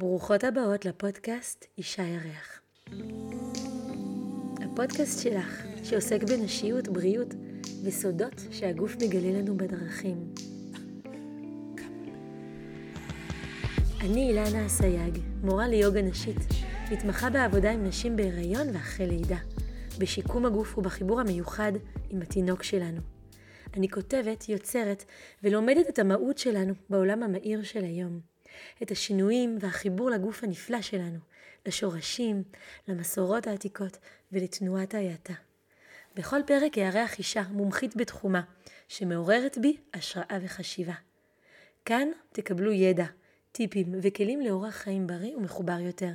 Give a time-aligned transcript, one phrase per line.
[0.00, 2.60] ברוכות הבאות לפודקאסט אישה ירח.
[4.64, 7.34] הפודקאסט שלך, שעוסק בנשיות, בריאות
[7.84, 10.34] וסודות שהגוף מגלה לנו בדרכים.
[14.00, 16.38] אני אילנה אסייג, מורה ליוגה נשית,
[16.92, 19.38] מתמחה בעבודה עם נשים בהיריון ואחרי לידה,
[19.98, 21.72] בשיקום הגוף ובחיבור המיוחד
[22.10, 23.00] עם התינוק שלנו.
[23.74, 25.04] אני כותבת, יוצרת
[25.42, 28.29] ולומדת את המהות שלנו בעולם המהיר של היום.
[28.82, 31.18] את השינויים והחיבור לגוף הנפלא שלנו,
[31.66, 32.42] לשורשים,
[32.88, 33.98] למסורות העתיקות
[34.32, 35.34] ולתנועת ההאטה.
[36.16, 38.42] בכל פרק אארח אישה מומחית בתחומה,
[38.88, 40.94] שמעוררת בי השראה וחשיבה.
[41.84, 43.06] כאן תקבלו ידע,
[43.52, 46.12] טיפים וכלים לאורח חיים בריא ומחובר יותר,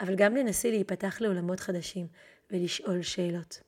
[0.00, 2.06] אבל גם ננסה להיפתח לעולמות חדשים
[2.50, 3.60] ולשאול שאלות.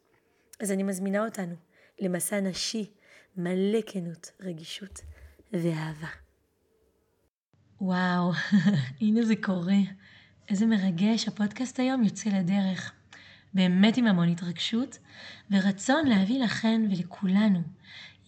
[0.61, 1.55] אז אני מזמינה אותנו
[1.99, 2.91] למסע נשי
[3.37, 5.01] מלא כנות, רגישות
[5.53, 6.26] ואהבה.
[7.81, 8.33] וואו,
[9.01, 9.79] הנה זה קורה.
[10.49, 12.93] איזה מרגש, הפודקאסט היום יוצא לדרך.
[13.55, 14.99] באמת עם המון התרגשות
[15.51, 17.63] ורצון להביא לכן ולכולנו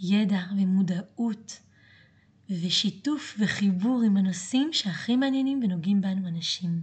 [0.01, 1.61] ידע ומודעות
[2.51, 6.83] ושיתוף וחיבור עם הנושאים שהכי מעניינים ונוגעים בנו אנשים.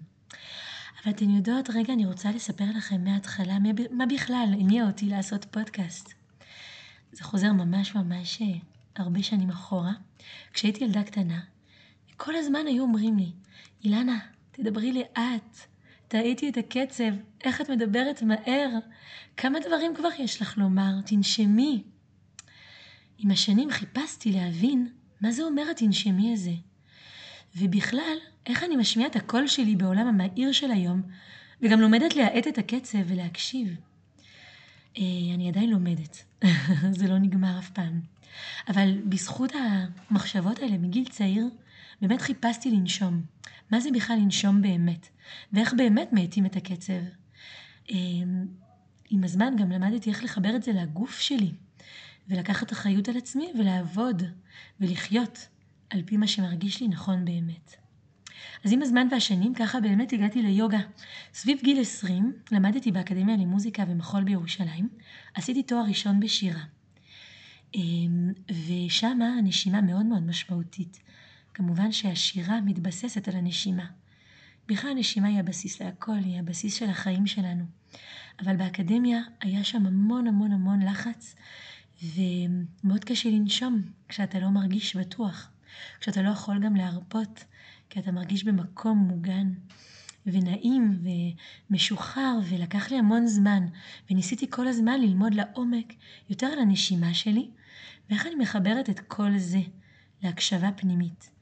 [1.03, 3.57] אבל אתן יודעות, רגע, אני רוצה לספר לכם מההתחלה
[3.91, 6.13] מה בכלל הניע אותי לעשות פודקאסט.
[7.11, 8.47] זה חוזר ממש ממש אה,
[8.95, 9.93] הרבה שנים אחורה.
[10.53, 11.39] כשהייתי ילדה קטנה,
[12.17, 13.31] כל הזמן היו אומרים לי,
[13.83, 14.19] אילנה,
[14.51, 15.57] תדברי לאט,
[16.07, 17.13] תהיתי את הקצב,
[17.43, 18.69] איך את מדברת מהר,
[19.37, 21.83] כמה דברים כבר יש לך לומר, תנשמי.
[23.17, 24.89] עם השנים חיפשתי להבין
[25.21, 26.53] מה זה אומר התנשמי הזה.
[27.55, 31.01] ובכלל, איך אני משמיעה את הקול שלי בעולם המהיר של היום,
[31.61, 33.75] וגם לומדת להאט את הקצב ולהקשיב.
[34.97, 36.23] אה, אני עדיין לומדת,
[36.99, 38.01] זה לא נגמר אף פעם.
[38.67, 41.45] אבל בזכות המחשבות האלה מגיל צעיר,
[42.01, 43.21] באמת חיפשתי לנשום.
[43.71, 45.07] מה זה בכלל לנשום באמת?
[45.53, 47.01] ואיך באמת מאטים את הקצב?
[47.89, 48.47] אמ,
[49.09, 51.51] עם הזמן גם למדתי איך לחבר את זה לגוף שלי,
[52.27, 54.23] ולקחת אחריות על עצמי ולעבוד
[54.79, 55.47] ולחיות
[55.89, 57.75] על פי מה שמרגיש לי נכון באמת.
[58.63, 60.79] אז עם הזמן והשנים ככה באמת הגעתי ליוגה.
[61.33, 64.89] סביב גיל 20 למדתי באקדמיה למוזיקה ומחול בירושלים,
[65.33, 66.63] עשיתי תואר ראשון בשירה.
[67.75, 70.99] אמ, ושם הנשימה מאוד מאוד משמעותית.
[71.55, 73.85] כמובן שהשירה מתבססת על הנשימה.
[74.67, 77.63] בכלל הנשימה היא הבסיס להכל, היא הבסיס של החיים שלנו.
[78.39, 81.35] אבל באקדמיה היה שם המון המון המון לחץ,
[82.03, 85.49] ומאוד קשה לנשום כשאתה לא מרגיש בטוח,
[85.99, 87.43] כשאתה לא יכול גם להרפות,
[87.89, 89.53] כי אתה מרגיש במקום מוגן.
[90.27, 90.99] ונעים
[91.69, 93.65] ומשוחרר, ולקח לי המון זמן,
[94.09, 95.93] וניסיתי כל הזמן ללמוד לעומק
[96.29, 97.49] יותר על הנשימה שלי,
[98.09, 99.61] ואיך אני מחברת את כל זה
[100.23, 101.34] להקשבה פנימית.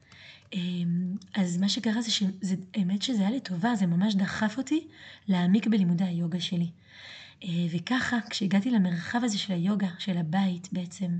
[0.52, 4.86] אמ, אז מה שקרה זה שהאמת שזה היה לטובה, זה ממש דחף אותי
[5.28, 6.70] להעמיק בלימודי היוגה שלי.
[7.44, 11.18] אה, וככה, כשהגעתי למרחב הזה של היוגה, של הבית בעצם,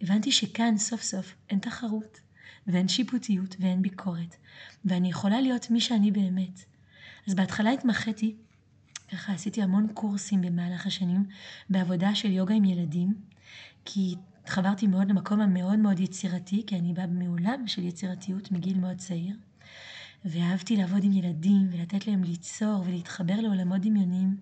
[0.00, 2.20] הבנתי שכאן סוף סוף אין תחרות,
[2.66, 4.36] ואין שיפוטיות ואין ביקורת,
[4.84, 6.64] ואני יכולה להיות מי שאני באמת.
[7.28, 8.34] אז בהתחלה התמחיתי,
[9.12, 11.24] ככה עשיתי המון קורסים במהלך השנים,
[11.70, 13.14] בעבודה של יוגה עם ילדים,
[13.84, 18.96] כי התחברתי מאוד למקום המאוד מאוד יצירתי, כי אני באה מעולם של יצירתיות מגיל מאוד
[18.96, 19.36] צעיר,
[20.24, 24.36] ואהבתי לעבוד עם ילדים ולתת להם ליצור ולהתחבר לעולמות דמיוניים,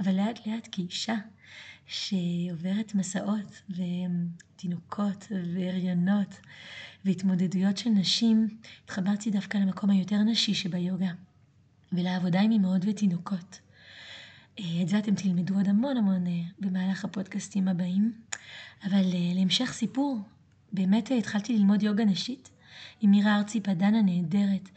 [0.00, 1.14] אבל לאט לאט כאישה
[1.86, 6.40] שעוברת מסעות ותינוקות והריונות
[7.04, 8.48] והתמודדויות של נשים,
[8.84, 11.10] התחברתי דווקא למקום היותר נשי שביוגה,
[11.92, 13.60] ולעבודה עם אמהות ותינוקות.
[14.58, 18.12] אה, את זה אתם תלמדו עוד המון המון אה, במהלך הפודקאסטים הבאים.
[18.84, 20.20] אבל אה, להמשך סיפור,
[20.72, 22.50] באמת התחלתי ללמוד יוגה נשית
[23.00, 24.68] עם מירה ארצי פדן הנהדרת,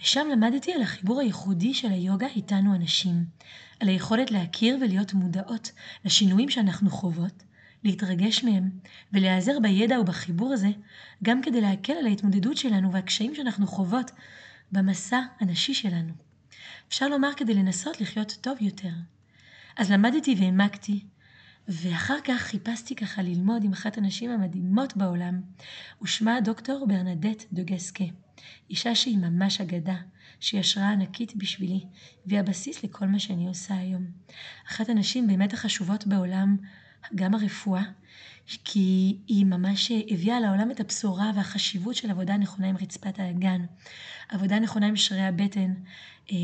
[0.00, 3.24] ושם למדתי על החיבור הייחודי של היוגה איתנו הנשים,
[3.80, 5.70] על היכולת להכיר ולהיות מודעות
[6.04, 7.42] לשינויים שאנחנו חוות,
[7.84, 8.70] להתרגש מהם
[9.12, 10.68] ולהיעזר בידע ובחיבור הזה
[11.22, 14.10] גם כדי להקל על ההתמודדות שלנו והקשיים שאנחנו חוות
[14.72, 16.12] במסע הנשי שלנו.
[16.88, 18.92] אפשר לומר כדי לנסות לחיות טוב יותר.
[19.76, 21.04] אז למדתי והעמקתי,
[21.68, 25.40] ואחר כך חיפשתי ככה ללמוד עם אחת הנשים המדהימות בעולם,
[26.02, 28.04] ושמה דוקטור ברנדט דוגסקה.
[28.70, 29.96] אישה שהיא ממש אגדה,
[30.40, 31.84] שהיא השראה ענקית בשבילי,
[32.26, 34.06] והיא הבסיס לכל מה שאני עושה היום.
[34.68, 36.56] אחת הנשים באמת החשובות בעולם,
[37.14, 37.82] גם הרפואה,
[38.46, 43.64] כי היא ממש הביאה לעולם את הבשורה והחשיבות של עבודה נכונה עם רצפת האגן,
[44.28, 45.74] עבודה נכונה עם שרירי הבטן,
[46.32, 46.36] אה,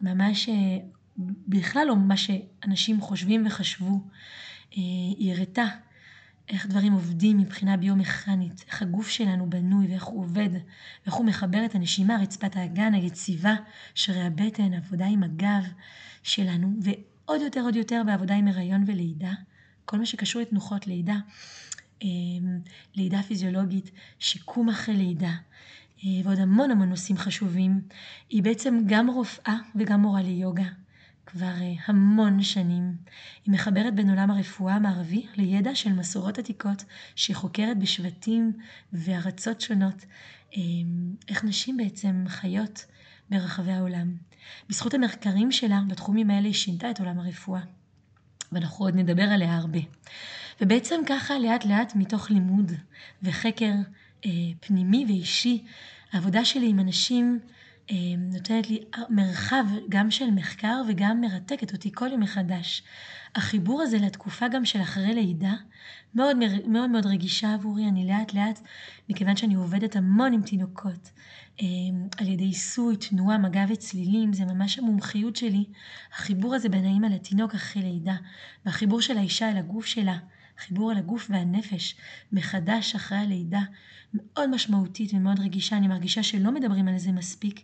[0.00, 0.54] ממש אה,
[1.48, 4.00] בכלל לא מה שאנשים חושבים וחשבו.
[4.72, 4.82] אה,
[5.18, 5.64] היא הראתה
[6.48, 10.48] איך דברים עובדים מבחינה ביומכנית, איך הגוף שלנו בנוי ואיך הוא עובד,
[11.04, 13.54] ואיך הוא מחבר את הנשימה, רצפת האגן, היציבה,
[13.94, 15.64] שרי הבטן, עבודה עם הגב
[16.22, 19.32] שלנו, ועוד יותר עוד יותר בעבודה עם הריון ולידה,
[19.84, 21.16] כל מה שקשור לתנוחות לידה,
[22.02, 22.58] אמ,
[22.94, 25.32] לידה פיזיולוגית, שיקום אחרי לידה,
[26.04, 27.80] אה, ועוד המון המון נושאים חשובים.
[28.30, 30.66] היא בעצם גם רופאה וגם מורה ליוגה.
[31.26, 32.96] כבר אה, המון שנים.
[33.44, 36.84] היא מחברת בין עולם הרפואה המערבי לידע של מסורות עתיקות
[37.14, 38.52] שהיא חוקרת בשבטים
[38.92, 40.04] וארצות שונות,
[40.56, 40.60] אה,
[41.28, 42.84] איך נשים בעצם חיות
[43.30, 44.16] ברחבי העולם.
[44.68, 47.60] בזכות המחקרים שלה בתחומים האלה היא שינתה את עולם הרפואה.
[48.52, 49.78] ואנחנו עוד נדבר עליה הרבה.
[50.60, 52.72] ובעצם ככה לאט לאט מתוך לימוד
[53.22, 53.72] וחקר
[54.26, 54.30] אה,
[54.60, 55.64] פנימי ואישי,
[56.12, 57.40] העבודה שלי עם אנשים
[58.18, 58.78] נותנת לי
[59.10, 62.82] מרחב גם של מחקר וגם מרתקת אותי כל יום מחדש.
[63.34, 65.54] החיבור הזה לתקופה גם של אחרי לידה
[66.14, 66.36] מאוד
[66.68, 68.60] מאוד מאוד רגישה עבורי, אני לאט לאט,
[69.08, 71.10] מכיוון שאני עובדת המון עם תינוקות,
[71.60, 71.66] אה,
[72.16, 75.64] על ידי עיסוי, תנועה, מגע וצלילים, זה ממש המומחיות שלי.
[76.12, 78.16] החיבור הזה בין האמא לתינוק אחרי לידה,
[78.66, 80.18] והחיבור של האישה אל הגוף שלה,
[80.58, 81.96] חיבור על הגוף והנפש
[82.32, 83.62] מחדש אחרי הלידה,
[84.14, 85.76] מאוד משמעותית ומאוד רגישה.
[85.76, 87.60] אני מרגישה שלא מדברים על זה מספיק,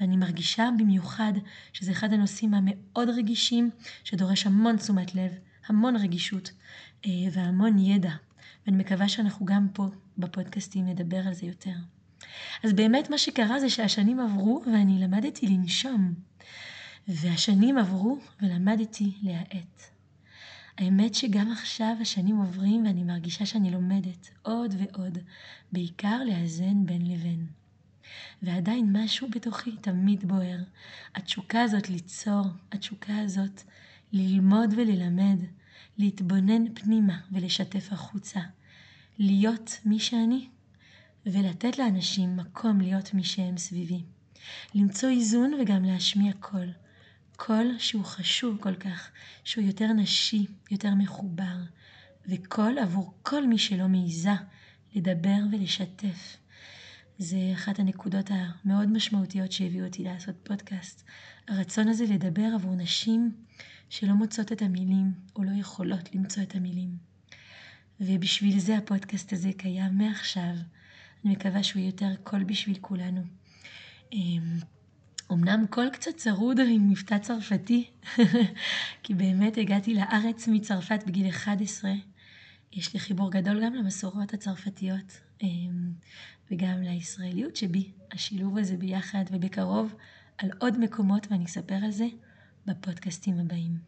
[0.00, 1.32] ואני מרגישה במיוחד
[1.72, 3.70] שזה אחד הנושאים המאוד רגישים,
[4.04, 5.32] שדורש המון תשומת לב,
[5.66, 6.50] המון רגישות
[7.06, 8.12] אה, והמון ידע.
[8.66, 9.86] ואני מקווה שאנחנו גם פה
[10.18, 11.74] בפודקאסטים נדבר על זה יותר.
[12.64, 16.14] אז באמת מה שקרה זה שהשנים עברו ואני למדתי לנשום.
[17.08, 19.99] והשנים עברו ולמדתי להאט.
[20.80, 25.18] האמת שגם עכשיו השנים עוברים ואני מרגישה שאני לומדת עוד ועוד,
[25.72, 27.46] בעיקר לאזן בין לבין.
[28.42, 30.58] ועדיין משהו בתוכי תמיד בוער.
[31.14, 33.62] התשוקה הזאת ליצור, התשוקה הזאת
[34.12, 35.38] ללמוד וללמד,
[35.98, 38.40] להתבונן פנימה ולשתף החוצה.
[39.18, 40.48] להיות מי שאני,
[41.26, 44.02] ולתת לאנשים מקום להיות מי שהם סביבי.
[44.74, 46.72] למצוא איזון וגם להשמיע קול.
[47.46, 49.10] קול שהוא חשוב כל כך,
[49.44, 51.56] שהוא יותר נשי, יותר מחובר,
[52.28, 54.30] וקול עבור כל מי שלא מעיזה
[54.94, 56.36] לדבר ולשתף.
[57.18, 61.04] זה אחת הנקודות המאוד משמעותיות שהביאו אותי לעשות פודקאסט.
[61.48, 63.32] הרצון הזה לדבר עבור נשים
[63.88, 66.96] שלא מוצאות את המילים, או לא יכולות למצוא את המילים.
[68.00, 70.54] ובשביל זה הפודקאסט הזה קיים מעכשיו.
[71.24, 73.22] אני מקווה שהוא יותר קול בשביל כולנו.
[75.30, 77.90] אמ, אמנם קול קצת צרוד עם מבטא צרפתי,
[79.02, 81.90] כי באמת הגעתי לארץ מצרפת בגיל 11.
[82.72, 85.92] יש לי חיבור גדול גם למסורות הצרפתיות אמ,
[86.50, 89.94] וגם לישראליות שבי, השילוב הזה ביחד, ובקרוב
[90.38, 92.06] על עוד מקומות, ואני אספר על זה
[92.66, 93.78] בפודקאסטים הבאים.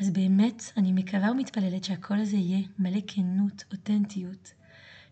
[0.00, 4.52] אז באמת, אני מקווה ומתפללת שהקול הזה יהיה מלא כנות, אותנטיות,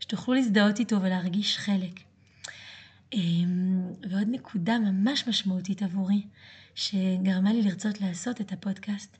[0.00, 2.13] שתוכלו להזדהות איתו ולהרגיש חלק.
[3.12, 6.22] אמ, ועוד נקודה ממש משמעותית עבורי,
[6.74, 9.16] שגרמה לי לרצות לעשות את הפודקאסט,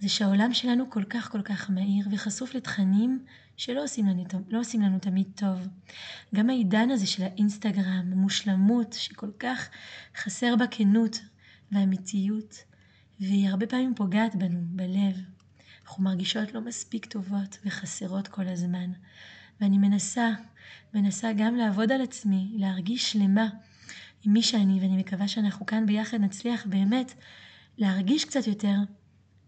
[0.00, 3.24] זה שהעולם שלנו כל כך כל כך מהיר וחשוף לתכנים
[3.56, 5.68] שלא עושים לנו, לא עושים לנו תמיד טוב.
[6.34, 9.68] גם העידן הזה של האינסטגרם, המושלמות, שכל כך
[10.16, 11.20] חסר בה כנות
[11.72, 12.64] ואמיתיות,
[13.20, 15.22] והיא הרבה פעמים פוגעת בנו, בלב.
[15.84, 18.90] אנחנו מרגישות לא מספיק טובות וחסרות כל הזמן.
[19.60, 20.28] ואני מנסה,
[20.94, 23.48] מנסה גם לעבוד על עצמי, להרגיש שלמה
[24.24, 27.14] עם מי שאני, ואני מקווה שאנחנו כאן ביחד נצליח באמת
[27.78, 28.74] להרגיש קצת יותר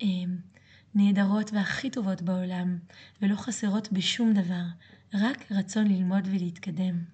[0.03, 0.07] אה,
[0.95, 2.79] נהדרות והכי טובות בעולם,
[3.23, 4.63] ולא חסרות בשום דבר,
[5.15, 7.05] רק רצון ללמוד ולהתקדם.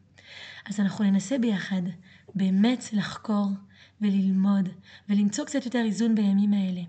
[0.67, 1.83] אז אנחנו ננסה ביחד
[2.35, 3.47] באמת לחקור
[4.01, 4.69] וללמוד
[5.09, 6.83] ולמצוא קצת יותר איזון בימים האלה.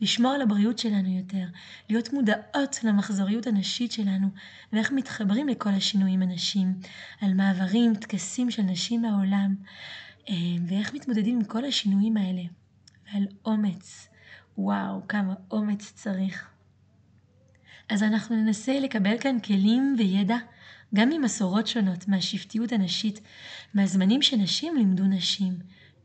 [0.00, 1.44] לשמור על הבריאות שלנו יותר,
[1.88, 4.28] להיות מודעות למחזוריות הנשית שלנו
[4.72, 6.74] ואיך מתחברים לכל השינויים הנשיים,
[7.20, 9.54] על מעברים, טקסים של נשים מהעולם,
[10.28, 10.34] אה,
[10.66, 12.42] ואיך מתמודדים עם כל השינויים האלה,
[13.12, 14.08] ועל אומץ.
[14.58, 16.48] וואו, כמה אומץ צריך.
[17.88, 20.36] אז אנחנו ננסה לקבל כאן כלים וידע
[20.94, 23.20] גם ממסורות שונות, מהשבטיות הנשית,
[23.74, 25.58] מהזמנים שנשים לימדו נשים,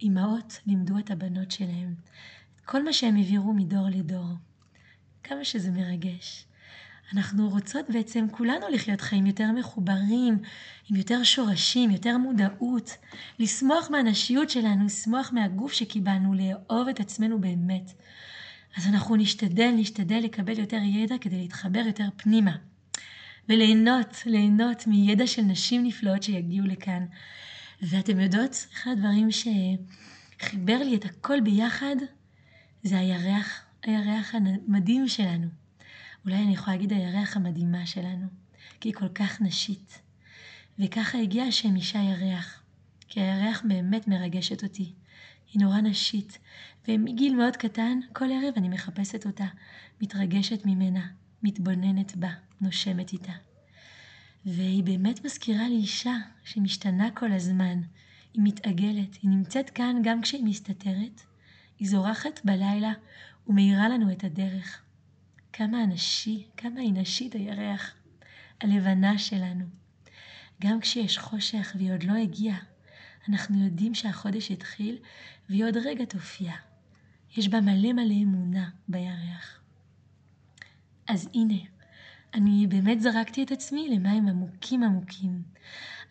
[0.03, 1.95] אמהות לימדו את הבנות שלהם.
[2.71, 4.27] כל מה שהם העבירו מדור לדור.
[5.23, 6.45] כמה שזה מרגש.
[7.13, 10.37] אנחנו רוצות בעצם כולנו לחיות חיים יותר מחוברים,
[10.89, 12.97] עם יותר שורשים, יותר מודעות,
[13.39, 17.91] לשמוח מהנשיות שלנו, לשמוח מהגוף שקיבלנו, לאהוב את עצמנו באמת.
[18.77, 22.55] אז אנחנו נשתדל, נשתדל לקבל יותר ידע כדי להתחבר יותר פנימה.
[23.49, 27.05] וליהנות, ליהנות מידע של נשים נפלאות שיגיעו לכאן.
[27.81, 31.95] ואתם יודעות, אחד הדברים שחיבר לי את הכל ביחד,
[32.83, 35.47] זה הירח, הירח המדהים שלנו.
[36.25, 38.27] אולי אני יכולה להגיד הירח המדהימה שלנו.
[38.79, 40.01] כי היא כל כך נשית.
[40.79, 42.63] וככה הגיע השם אישה ירח,
[43.07, 44.93] כי הירח באמת מרגשת אותי.
[45.53, 46.39] היא נורא נשית,
[46.87, 49.45] ומגיל מאוד קטן, כל ערב אני מחפשת אותה,
[50.01, 51.07] מתרגשת ממנה,
[51.43, 52.29] מתבוננת בה,
[52.61, 53.33] נושמת איתה.
[54.45, 57.81] והיא באמת מזכירה לי אישה שמשתנה כל הזמן,
[58.33, 61.21] היא מתעגלת, היא נמצאת כאן גם כשהיא מסתתרת,
[61.79, 62.91] היא זורחת בלילה
[63.47, 64.81] ומאירה לנו את הדרך.
[65.53, 67.95] כמה אנשי, כמה היא נשית הירח,
[68.61, 69.65] הלבנה שלנו.
[70.61, 72.59] גם כשיש חושך והיא עוד לא הגיעה,
[73.29, 74.97] אנחנו יודעים שהחודש התחיל
[75.49, 76.53] והיא עוד רגע תופיע.
[77.37, 79.59] יש בה מלא מלא אמונה בירח.
[81.07, 81.59] אז הנה,
[82.33, 85.41] אני באמת זרקתי את עצמי למים עמוקים עמוקים.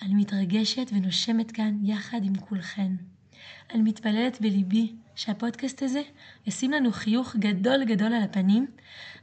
[0.02, 2.92] אני מתרגשת ונושמת כאן יחד עם כולכן.
[3.70, 6.02] אני מתפללת בליבי שהפודקאסט הזה
[6.46, 8.66] ישים לנו חיוך גדול גדול על הפנים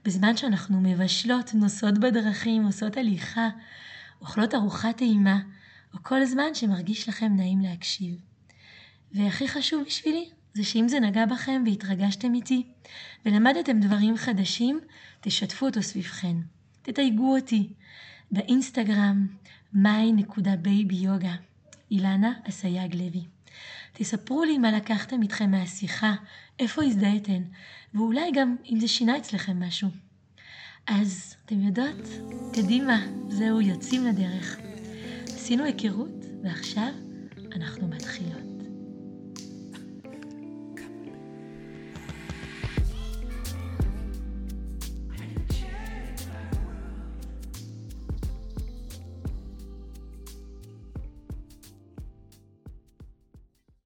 [0.05, 3.49] בזמן שאנחנו מבשלות, נוסעות בדרכים, עושות הליכה,
[4.21, 5.39] אוכלות ארוחת טעימה,
[5.93, 8.15] או כל זמן שמרגיש לכם נעים להקשיב.
[9.13, 12.63] והכי חשוב בשבילי זה שאם זה נגע בכם והתרגשתם איתי
[13.25, 14.79] ולמדתם דברים חדשים,
[15.21, 16.35] תשתפו אותו סביבכן.
[16.81, 17.69] תתייגו אותי
[18.31, 19.27] באינסטגרם
[19.75, 21.35] my.babyyoga
[21.91, 23.34] אילנה אסייג לוי.
[23.97, 26.13] תספרו לי מה לקחתם איתכם מהשיחה,
[26.59, 27.41] איפה הזדהיתן,
[27.93, 29.89] ואולי גם אם זה שינה אצלכם משהו.
[30.87, 32.07] אז אתם יודעות,
[32.53, 34.57] קדימה, זהו, יוצאים לדרך.
[35.23, 36.89] עשינו היכרות, ועכשיו
[37.55, 38.44] אנחנו מתחילות.